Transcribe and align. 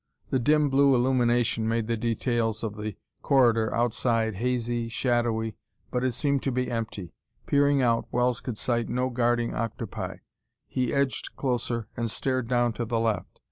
The 0.31 0.39
dim 0.39 0.71
blue 0.71 0.95
illumination 0.95 1.67
made 1.67 1.85
the 1.85 1.95
details 1.95 2.63
of 2.63 2.75
the 2.75 2.95
corridor 3.21 3.71
outside 3.71 4.33
hazy, 4.33 4.89
shadowy, 4.89 5.53
but 5.91 6.03
it 6.03 6.13
seemed 6.13 6.41
to 6.41 6.51
be 6.51 6.71
empty. 6.71 7.13
Peering 7.45 7.83
out, 7.83 8.07
Wells 8.11 8.41
could 8.41 8.57
sight 8.57 8.89
no 8.89 9.11
guarding 9.11 9.53
octopi. 9.53 10.15
He 10.67 10.91
edged 10.91 11.35
closer 11.35 11.87
and 11.95 12.09
stared 12.09 12.47
down 12.47 12.73
to 12.73 12.85
the 12.85 12.99
left. 12.99 13.39